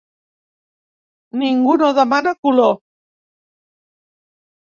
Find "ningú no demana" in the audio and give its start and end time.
1.41-2.33